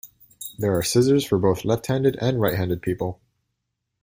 [0.57, 3.21] There are scissors for both left-handed and right-handed people.